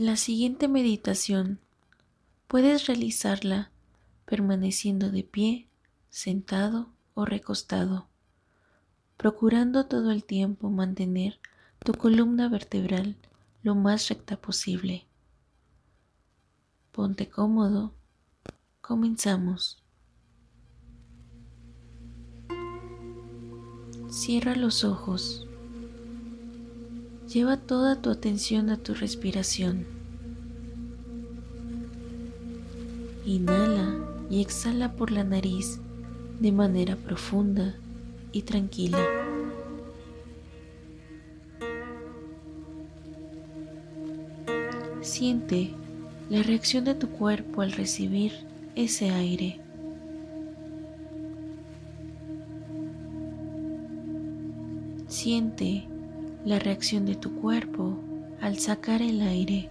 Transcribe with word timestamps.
La 0.00 0.16
siguiente 0.16 0.66
meditación 0.66 1.60
puedes 2.48 2.86
realizarla 2.86 3.70
permaneciendo 4.24 5.10
de 5.10 5.24
pie, 5.24 5.68
sentado 6.08 6.88
o 7.12 7.26
recostado, 7.26 8.08
procurando 9.18 9.84
todo 9.88 10.10
el 10.10 10.24
tiempo 10.24 10.70
mantener 10.70 11.38
tu 11.84 11.92
columna 11.92 12.48
vertebral 12.48 13.18
lo 13.62 13.74
más 13.74 14.08
recta 14.08 14.40
posible. 14.40 15.04
Ponte 16.92 17.28
cómodo. 17.28 17.92
Comenzamos. 18.80 19.82
Cierra 24.08 24.56
los 24.56 24.82
ojos. 24.82 25.46
Lleva 27.32 27.56
toda 27.56 28.02
tu 28.02 28.10
atención 28.10 28.70
a 28.70 28.76
tu 28.76 28.92
respiración. 28.92 29.86
Inhala 33.24 33.94
y 34.28 34.40
exhala 34.40 34.94
por 34.94 35.12
la 35.12 35.22
nariz 35.22 35.78
de 36.40 36.50
manera 36.50 36.96
profunda 36.96 37.76
y 38.32 38.42
tranquila. 38.42 38.98
Siente 45.00 45.70
la 46.30 46.42
reacción 46.42 46.84
de 46.84 46.96
tu 46.96 47.10
cuerpo 47.10 47.62
al 47.62 47.70
recibir 47.70 48.32
ese 48.74 49.10
aire. 49.10 49.60
Siente 55.06 55.89
la 56.44 56.58
reacción 56.58 57.04
de 57.04 57.16
tu 57.16 57.34
cuerpo 57.34 57.98
al 58.40 58.58
sacar 58.58 59.02
el 59.02 59.20
aire. 59.20 59.68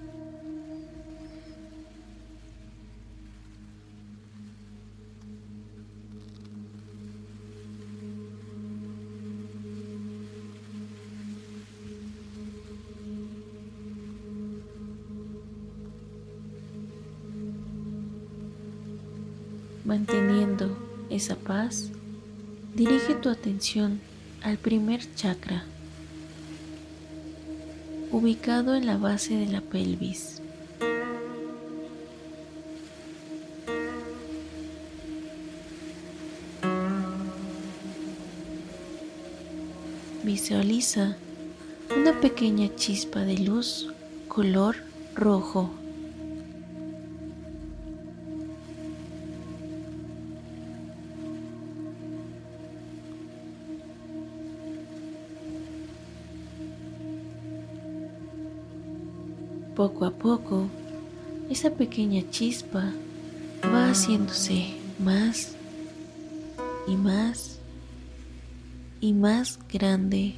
Manteniendo 19.86 20.78
esa 21.10 21.36
paz, 21.36 21.90
dirige 22.76 23.16
tu 23.16 23.30
atención 23.30 24.00
al 24.44 24.60
primer 24.60 25.02
chakra 25.16 25.64
ubicado 28.12 28.76
en 28.76 28.86
la 28.86 28.98
base 28.98 29.36
de 29.36 29.46
la 29.48 29.62
pelvis. 29.62 30.42
Visualiza 40.24 41.18
una 41.96 42.20
pequeña 42.20 42.70
chispa 42.76 43.22
de 43.22 43.38
luz 43.38 43.92
color 44.28 44.76
rojo. 45.16 45.79
Poco 59.80 60.04
a 60.04 60.12
poco, 60.12 60.68
esa 61.50 61.70
pequeña 61.70 62.30
chispa 62.30 62.92
va 63.64 63.88
haciéndose 63.90 64.76
más 65.00 65.56
y 66.86 66.98
más 66.98 67.60
y 69.00 69.14
más 69.14 69.58
grande. 69.72 70.36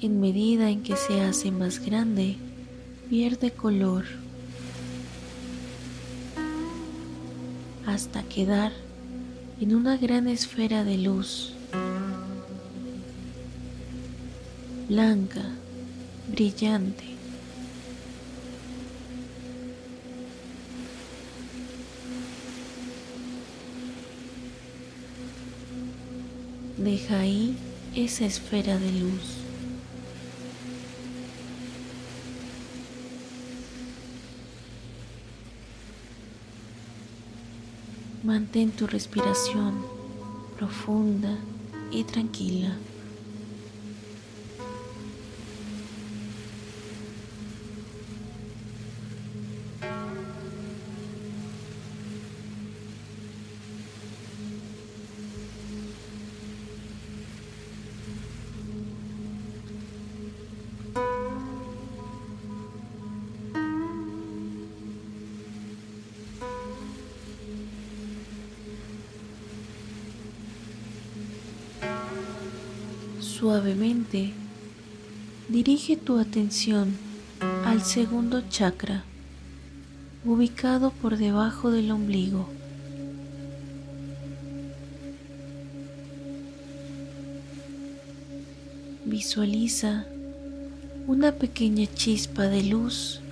En 0.00 0.20
medida 0.20 0.68
en 0.68 0.82
que 0.82 0.96
se 0.96 1.20
hace 1.20 1.52
más 1.52 1.78
grande, 1.78 2.36
pierde 3.08 3.52
color 3.52 4.06
hasta 7.86 8.24
quedar 8.24 8.72
en 9.60 9.76
una 9.76 9.96
gran 9.96 10.26
esfera 10.26 10.82
de 10.82 10.98
luz. 10.98 11.54
Blanca, 14.90 15.44
brillante. 16.26 17.04
Deja 26.76 27.20
ahí 27.20 27.56
esa 27.94 28.24
esfera 28.24 28.78
de 28.78 28.90
luz. 28.90 29.36
Mantén 38.24 38.72
tu 38.72 38.88
respiración 38.88 39.72
profunda 40.58 41.38
y 41.92 42.02
tranquila. 42.02 42.76
Suavemente 73.40 74.34
dirige 75.48 75.96
tu 75.96 76.18
atención 76.18 76.94
al 77.64 77.80
segundo 77.80 78.42
chakra, 78.50 79.02
ubicado 80.26 80.90
por 80.90 81.16
debajo 81.16 81.70
del 81.70 81.90
ombligo. 81.90 82.50
Visualiza 89.06 90.04
una 91.06 91.32
pequeña 91.32 91.86
chispa 91.94 92.42
de 92.42 92.64
luz 92.64 93.22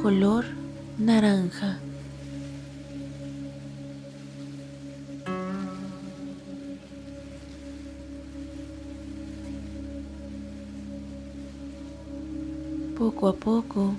color 0.00 0.44
naranja. 0.96 1.80
Poco 13.16 13.28
a 13.28 13.32
poco, 13.34 13.94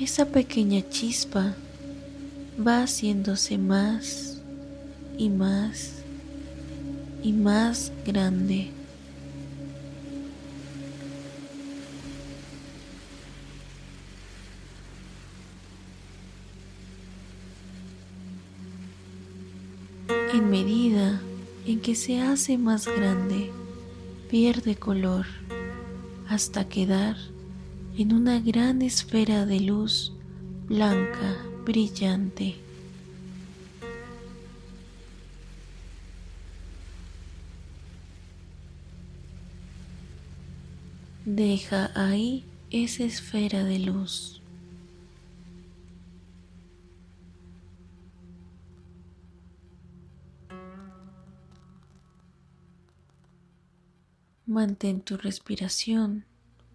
esa 0.00 0.24
pequeña 0.24 0.80
chispa 0.88 1.54
va 2.66 2.84
haciéndose 2.84 3.58
más 3.58 4.40
y 5.18 5.28
más 5.28 6.02
y 7.22 7.34
más 7.34 7.92
grande. 8.06 8.70
En 20.32 20.48
medida 20.48 21.20
en 21.66 21.78
que 21.80 21.94
se 21.94 22.22
hace 22.22 22.56
más 22.56 22.86
grande, 22.86 23.50
pierde 24.30 24.76
color 24.76 25.26
hasta 26.26 26.66
quedar 26.66 27.18
en 27.98 28.12
una 28.12 28.38
gran 28.38 28.80
esfera 28.82 29.44
de 29.44 29.58
luz 29.58 30.12
blanca 30.68 31.36
brillante. 31.64 32.54
Deja 41.24 41.90
ahí 41.96 42.44
esa 42.70 43.02
esfera 43.02 43.64
de 43.64 43.80
luz. 43.80 44.40
Mantén 54.46 55.00
tu 55.00 55.16
respiración 55.16 56.24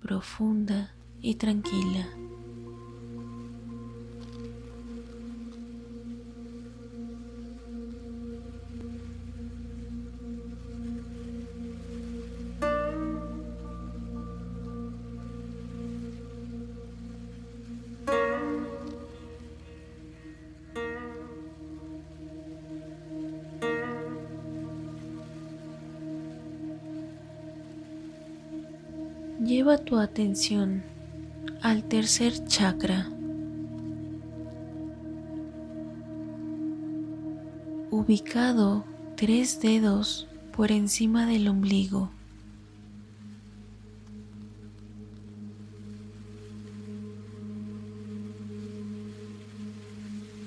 profunda 0.02 0.94
y 1.24 1.36
tranquila. 1.36 2.06
Lleva 29.40 29.78
tu 29.78 29.98
atención 29.98 30.84
al 31.63 31.86
tercer 31.86 32.45
chakra, 32.45 33.07
ubicado 37.89 38.83
tres 39.15 39.62
dedos 39.62 40.27
por 40.51 40.74
encima 40.74 41.25
del 41.25 41.48
ombligo. 41.48 42.10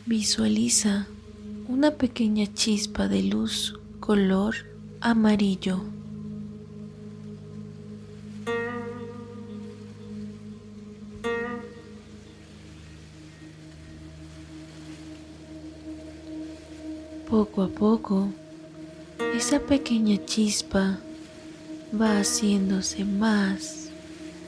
Visualiza 0.05 1.07
una 1.67 1.93
pequeña 1.93 2.47
chispa 2.53 3.09
de 3.09 3.23
luz 3.23 3.81
color 4.01 4.55
amarillo. 5.01 5.81
Poco 17.57 17.73
a 17.73 17.75
poco, 17.75 18.29
esa 19.35 19.61
pequeña 19.61 20.23
chispa 20.27 20.99
va 21.99 22.19
haciéndose 22.19 23.03
más 23.03 23.89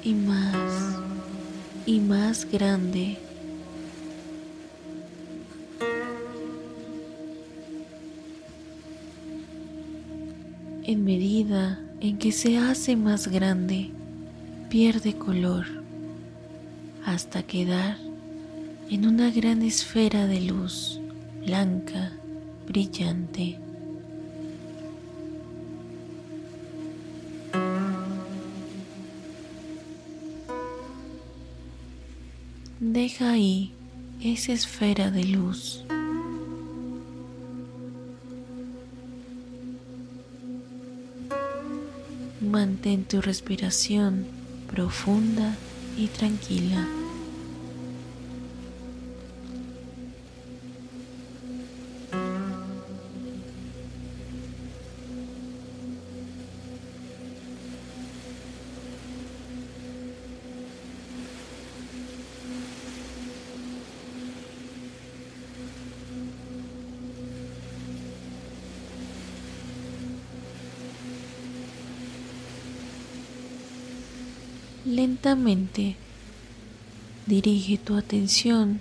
y 0.04 0.12
más 0.12 0.98
y 1.86 2.00
más 2.00 2.44
grande. 2.44 3.16
En 10.84 11.02
medida 11.02 11.80
en 12.00 12.18
que 12.18 12.30
se 12.30 12.58
hace 12.58 12.94
más 12.94 13.28
grande, 13.28 13.90
pierde 14.68 15.14
color 15.14 15.64
hasta 17.06 17.42
quedar 17.42 17.96
en 18.90 19.06
una 19.06 19.30
gran 19.30 19.62
esfera 19.62 20.26
de 20.26 20.42
luz 20.42 21.00
blanca 21.46 22.12
brillante. 22.68 23.58
Deja 32.78 33.30
ahí 33.32 33.72
esa 34.22 34.52
esfera 34.52 35.10
de 35.10 35.24
luz. 35.24 35.84
Mantén 42.40 43.04
tu 43.04 43.20
respiración 43.20 44.26
profunda 44.68 45.56
y 45.96 46.06
tranquila. 46.08 46.86
Lentamente 75.20 75.96
dirige 77.26 77.76
tu 77.76 77.96
atención 77.96 78.78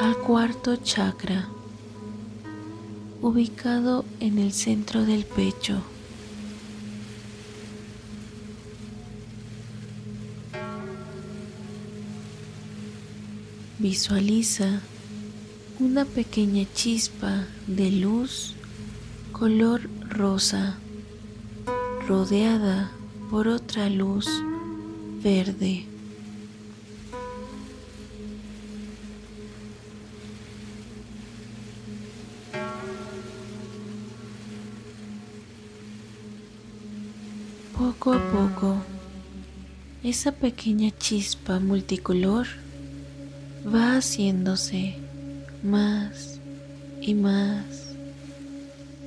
al 0.00 0.16
cuarto 0.16 0.76
chakra, 0.76 1.48
ubicado 3.20 4.04
en 4.20 4.38
el 4.38 4.52
centro 4.52 5.04
del 5.04 5.24
pecho. 5.24 5.82
Visualiza 13.80 14.82
una 15.80 16.04
pequeña 16.04 16.64
chispa 16.74 17.44
de 17.66 17.90
luz 17.90 18.54
color 19.32 19.90
rosa 20.08 20.78
rodeada 22.06 22.92
por 23.32 23.48
otra 23.48 23.90
luz 23.90 24.28
verde. 25.22 25.84
Poco 37.76 38.12
a 38.14 38.30
poco, 38.30 38.76
esa 40.02 40.32
pequeña 40.32 40.90
chispa 40.98 41.60
multicolor 41.60 42.46
va 43.66 43.96
haciéndose 43.96 44.96
más 45.62 46.40
y 47.00 47.14
más 47.14 47.94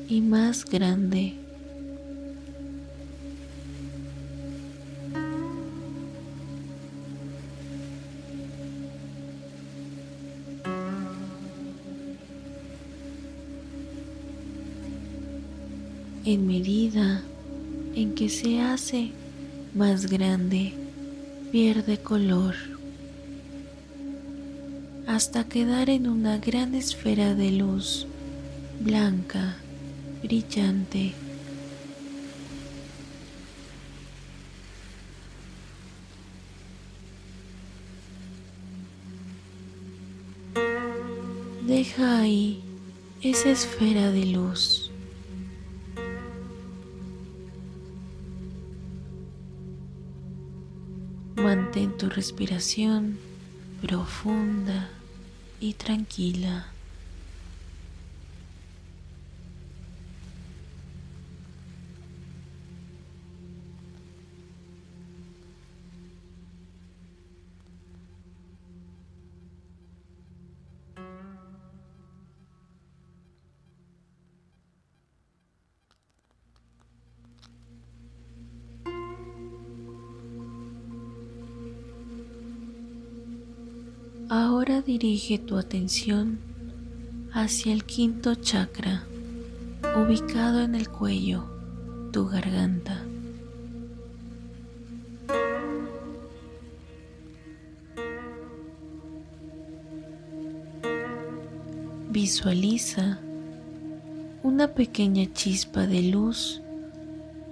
y 0.08 0.22
más 0.22 0.66
grande. 0.66 1.43
En 16.34 16.48
medida 16.48 17.22
en 17.96 18.16
que 18.16 18.28
se 18.28 18.60
hace 18.60 19.12
más 19.76 20.08
grande, 20.08 20.74
pierde 21.52 22.00
color 22.00 22.56
hasta 25.06 25.44
quedar 25.44 25.92
en 25.92 26.08
una 26.08 26.40
gran 26.40 26.74
esfera 26.74 27.36
de 27.36 27.52
luz 27.52 28.08
blanca, 28.80 29.58
brillante. 30.24 31.14
Deja 41.68 42.22
ahí 42.22 42.64
esa 43.22 43.52
esfera 43.52 44.10
de 44.10 44.26
luz. 44.26 44.83
Mantén 51.74 51.98
tu 51.98 52.08
respiración 52.08 53.18
profunda 53.82 54.92
y 55.60 55.74
tranquila. 55.74 56.73
Ahora 84.30 84.82
dirige 84.82 85.38
tu 85.38 85.58
atención 85.58 86.40
hacia 87.34 87.74
el 87.74 87.84
quinto 87.84 88.36
chakra, 88.36 89.04
ubicado 89.98 90.62
en 90.62 90.76
el 90.76 90.90
cuello, 90.90 91.46
tu 92.12 92.28
garganta. 92.28 93.04
Visualiza 102.10 103.20
una 104.44 104.70
pequeña 104.70 105.32
chispa 105.34 105.86
de 105.86 106.04
luz 106.04 106.62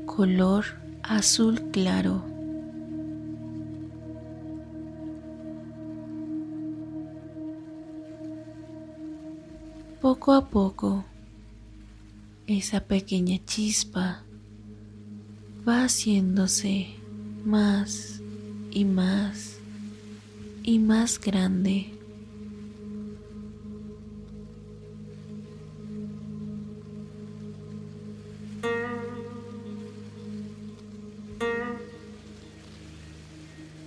color 0.06 0.66
azul 1.04 1.62
claro 1.72 2.31
Poco 10.02 10.34
a 10.34 10.50
poco, 10.50 11.06
esa 12.48 12.80
pequeña 12.80 13.38
chispa 13.46 14.24
va 15.68 15.84
haciéndose 15.84 16.88
más 17.46 18.20
y 18.72 18.84
más 18.84 19.60
y 20.64 20.80
más 20.80 21.22
grande. 21.22 21.94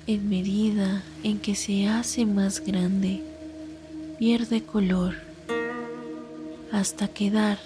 En 0.07 0.29
medida 0.29 1.03
en 1.25 1.41
que 1.41 1.57
se 1.57 1.89
hace 1.89 2.25
más 2.25 2.61
grande, 2.65 3.21
pierde 4.21 4.63
color 4.63 5.34
hasta 6.75 7.07
quedar 7.07 7.59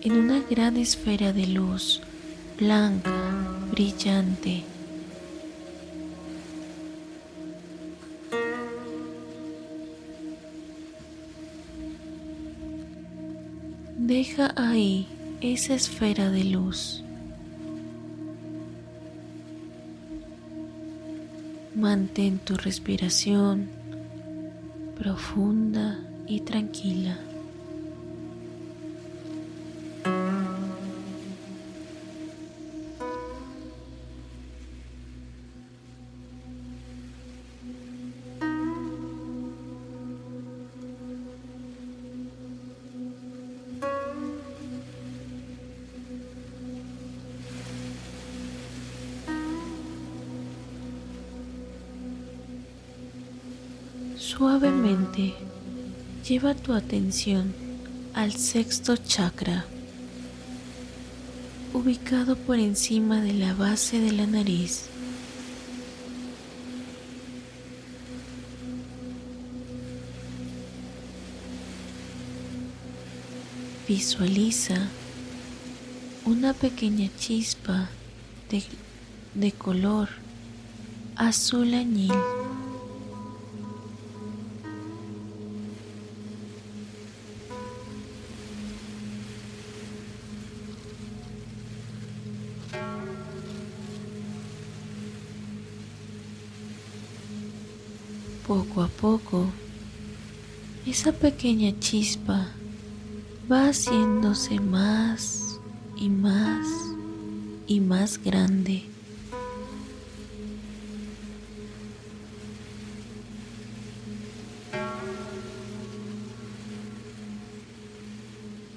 en 0.00 0.12
una 0.12 0.40
gran 0.40 0.78
esfera 0.78 1.34
de 1.34 1.46
luz 1.46 2.00
blanca, 2.58 3.12
brillante. 3.70 4.64
Deja 13.96 14.52
ahí 14.56 15.06
esa 15.42 15.74
esfera 15.74 16.30
de 16.30 16.44
luz. 16.44 17.04
Mantén 21.74 22.38
tu 22.38 22.56
respiración 22.56 23.68
profunda 24.96 26.00
y 26.26 26.40
tranquila. 26.40 27.27
Lleva 56.28 56.54
tu 56.54 56.74
atención 56.74 57.52
al 58.14 58.34
sexto 58.34 58.96
chakra, 58.96 59.64
ubicado 61.72 62.36
por 62.36 62.58
encima 62.58 63.20
de 63.20 63.32
la 63.32 63.52
base 63.52 63.98
de 63.98 64.12
la 64.12 64.26
nariz. 64.26 64.84
Visualiza 73.88 74.88
una 76.26 76.52
pequeña 76.52 77.08
chispa 77.18 77.88
de, 78.50 78.62
de 79.34 79.50
color 79.50 80.10
azul 81.16 81.74
añil 81.74 82.12
poco, 99.00 99.46
esa 100.86 101.12
pequeña 101.12 101.78
chispa 101.78 102.48
va 103.50 103.68
haciéndose 103.68 104.58
más 104.60 105.60
y 105.96 106.08
más 106.08 106.66
y 107.66 107.80
más 107.80 108.22
grande. 108.22 108.84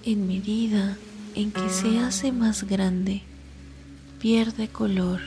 En 0.04 0.28
medida 0.28 0.98
en 1.36 1.52
que 1.52 1.70
se 1.70 2.00
hace 2.00 2.32
más 2.32 2.64
grande, 2.64 3.22
pierde 4.20 4.68
color 4.68 5.22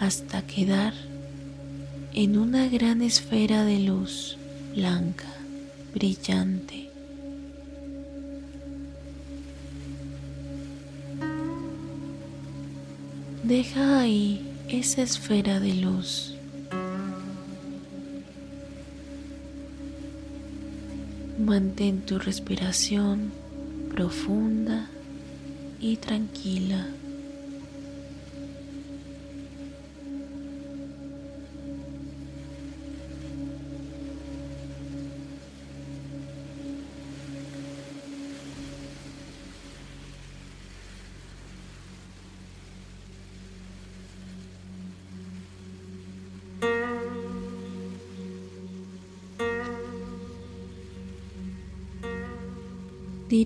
hasta 0.00 0.46
quedar 0.46 1.07
en 2.14 2.38
una 2.38 2.68
gran 2.68 3.02
esfera 3.02 3.64
de 3.64 3.78
luz 3.80 4.38
blanca, 4.74 5.28
brillante. 5.94 6.88
Deja 13.42 14.00
ahí 14.00 14.46
esa 14.68 15.02
esfera 15.02 15.58
de 15.58 15.74
luz. 15.74 16.34
Mantén 21.38 22.02
tu 22.02 22.18
respiración 22.18 23.32
profunda 23.94 24.90
y 25.80 25.96
tranquila. 25.96 26.86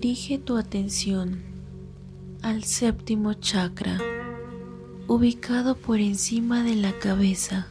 Dirige 0.03 0.37
tu 0.37 0.57
atención 0.57 1.41
al 2.41 2.65
séptimo 2.65 3.35
chakra, 3.35 4.01
ubicado 5.07 5.77
por 5.77 6.01
encima 6.01 6.61
de 6.61 6.75
la 6.75 6.91
cabeza. 6.99 7.69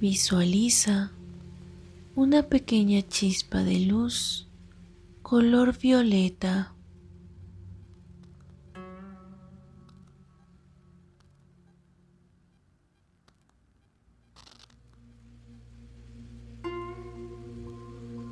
Visualiza 0.00 1.12
una 2.14 2.44
pequeña 2.44 3.02
chispa 3.06 3.62
de 3.62 3.80
luz 3.80 4.46
color 5.20 5.76
violeta 5.76 6.72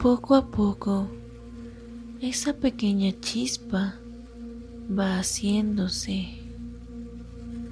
Poco 0.09 0.37
a 0.37 0.47
poco, 0.47 1.07
esa 2.23 2.55
pequeña 2.55 3.13
chispa 3.21 3.97
va 4.91 5.19
haciéndose 5.19 6.29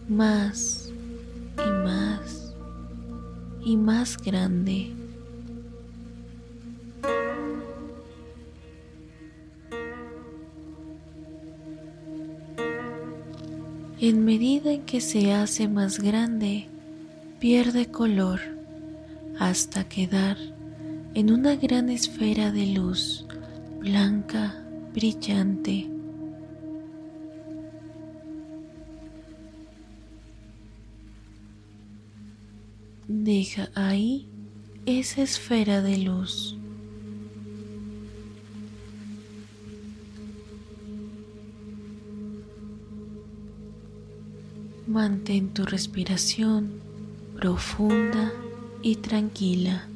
más 0.07 0.93
y 1.57 1.71
más 1.83 2.55
y 3.65 3.77
más 3.79 4.19
grande. 4.19 4.93
En 13.99 14.27
medida 14.27 14.73
en 14.73 14.85
que 14.85 15.01
se 15.01 15.33
hace 15.33 15.69
más 15.69 16.01
grande, 16.01 16.69
pierde 17.41 17.91
color 17.91 18.41
hasta 19.39 19.89
quedar 19.89 20.37
en 21.17 21.33
una 21.33 21.57
gran 21.57 21.89
esfera 21.89 22.53
de 22.53 22.67
luz 22.67 23.25
blanca, 23.81 24.55
brillante. 24.93 25.89
Deja 33.09 33.71
ahí 33.75 34.29
esa 34.85 35.23
esfera 35.23 35.81
de 35.81 35.97
luz. 35.97 36.59
Mantén 44.87 45.55
tu 45.55 45.65
respiración 45.65 46.73
profunda 47.41 48.35
y 48.83 48.97
tranquila. 48.97 49.89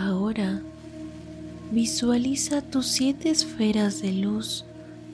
Ahora 0.00 0.62
visualiza 1.70 2.62
tus 2.62 2.86
siete 2.86 3.28
esferas 3.28 4.00
de 4.00 4.12
luz 4.14 4.64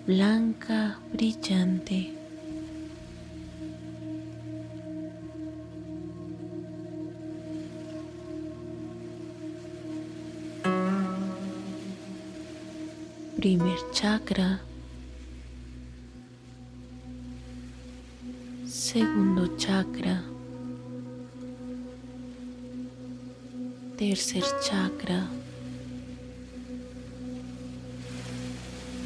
blanca 0.06 1.00
brillante. 1.12 2.12
Primer 13.36 13.78
chakra. 13.92 14.60
Segundo 18.68 19.56
chakra. 19.56 20.35
Tercer 23.96 24.42
chakra, 24.60 25.26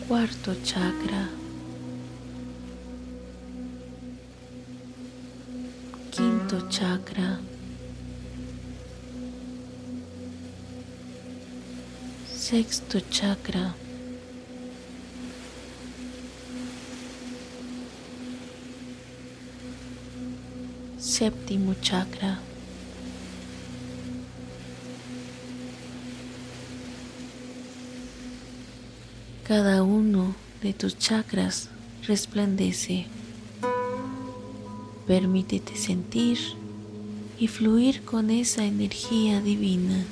cuarto 0.09 0.53
chakra, 0.65 1.29
quinto 6.11 6.67
chakra, 6.69 7.39
sexto 12.27 13.01
chakra. 13.09 13.75
Séptimo 20.99 21.75
chakra. 21.81 22.50
Cada 29.51 29.83
uno 29.83 30.37
de 30.63 30.73
tus 30.73 30.97
chakras 30.97 31.71
resplandece. 32.07 33.07
Permítete 35.09 35.77
sentir 35.77 36.39
y 37.37 37.49
fluir 37.49 38.03
con 38.03 38.31
esa 38.31 38.65
energía 38.65 39.41
divina. 39.41 40.07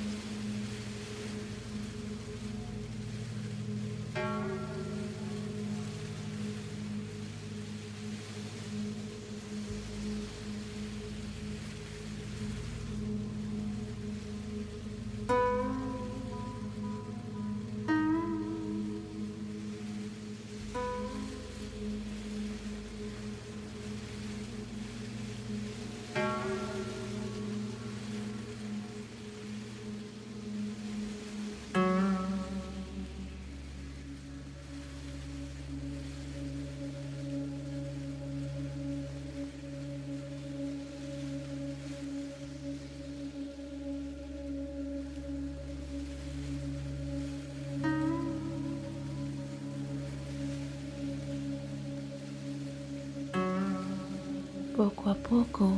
A 55.09 55.15
poco, 55.15 55.71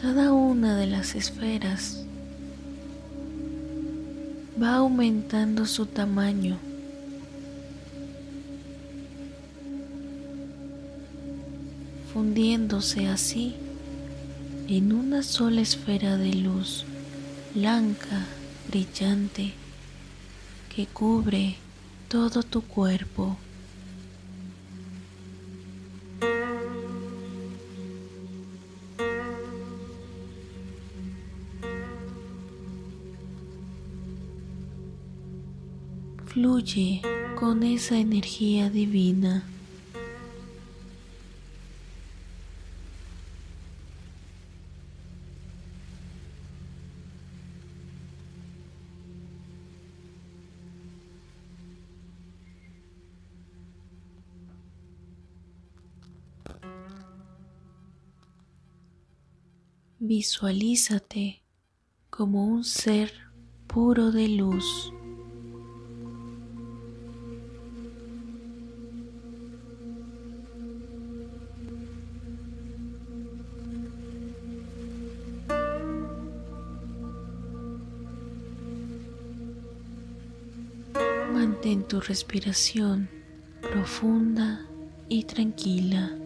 cada 0.00 0.32
una 0.32 0.76
de 0.76 0.86
las 0.86 1.16
esferas 1.16 2.04
va 4.62 4.76
aumentando 4.76 5.66
su 5.66 5.86
tamaño. 5.86 6.56
fundiéndose 12.12 13.08
así 13.08 13.56
en 14.68 14.92
una 14.92 15.24
sola 15.24 15.60
esfera 15.60 16.16
de 16.16 16.32
luz 16.32 16.84
blanca, 17.56 18.24
brillante, 18.68 19.52
que 20.72 20.86
cubre 20.86 21.56
todo 22.08 22.44
tu 22.44 22.62
cuerpo. 22.62 23.36
Fluye 36.46 37.02
con 37.34 37.64
esa 37.64 37.98
energía 37.98 38.70
divina. 38.70 39.42
Visualízate 59.98 61.42
como 62.08 62.46
un 62.46 62.62
ser 62.62 63.10
puro 63.66 64.12
de 64.12 64.28
luz. 64.28 64.92
Mantén 81.66 81.88
tu 81.88 81.98
respiración 81.98 83.10
profunda 83.60 84.64
y 85.08 85.24
tranquila. 85.24 86.25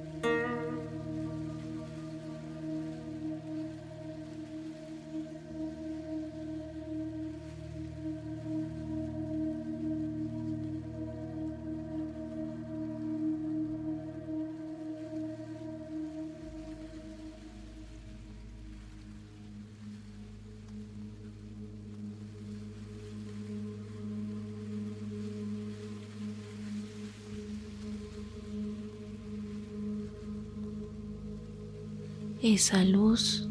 Esa 32.42 32.84
luz 32.84 33.46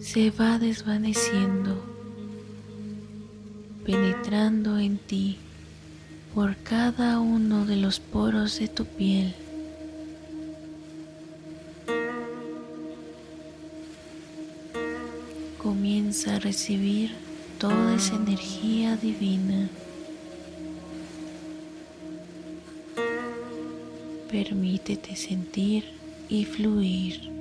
se 0.00 0.30
va 0.30 0.58
desvaneciendo, 0.58 1.84
penetrando 3.84 4.78
en 4.78 4.96
ti 4.96 5.36
por 6.34 6.56
cada 6.56 7.20
uno 7.20 7.66
de 7.66 7.76
los 7.76 8.00
poros 8.00 8.58
de 8.58 8.68
tu 8.68 8.86
piel. 8.86 9.34
Comienza 15.58 16.36
a 16.36 16.38
recibir 16.38 17.14
toda 17.58 17.94
esa 17.96 18.16
energía 18.16 18.96
divina. 18.96 19.68
Permítete 24.30 25.16
sentir 25.16 25.84
y 26.30 26.46
fluir. 26.46 27.39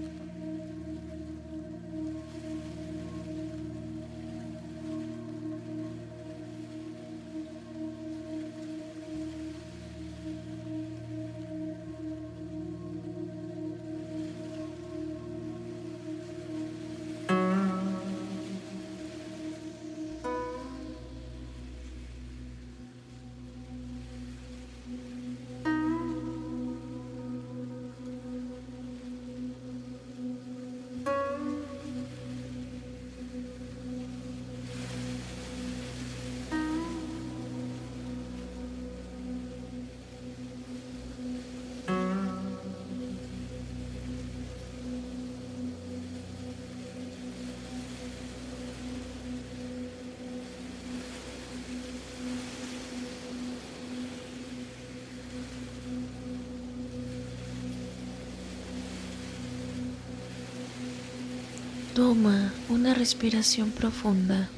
Toma 62.22 62.52
una 62.68 62.94
respiración 62.94 63.72
profunda. 63.72 64.50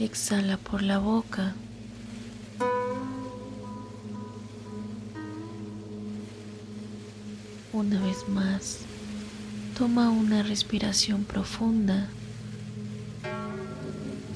Exhala 0.00 0.56
por 0.56 0.82
la 0.82 0.98
boca. 0.98 1.54
Una 7.72 8.02
vez 8.02 8.28
más, 8.28 8.78
toma 9.78 10.10
una 10.10 10.42
respiración 10.42 11.22
profunda 11.22 12.08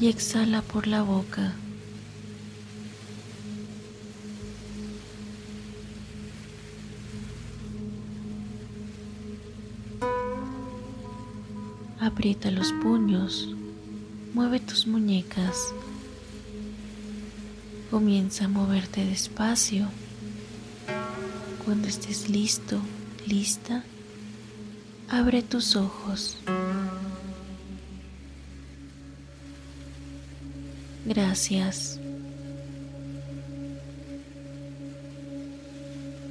y 0.01 0.07
exhala 0.07 0.63
por 0.63 0.87
la 0.87 1.03
boca. 1.03 1.55
Aprieta 12.13 12.51
los 12.51 12.73
puños, 12.73 13.55
mueve 14.35 14.59
tus 14.59 14.89
muñecas, 14.89 15.73
comienza 17.89 18.47
a 18.47 18.49
moverte 18.49 19.05
despacio. 19.05 19.87
Cuando 21.65 21.87
estés 21.87 22.29
listo, 22.29 22.81
lista, 23.29 23.85
abre 25.09 25.43
tus 25.43 25.77
ojos. 25.77 26.37
Gracias. 31.07 32.00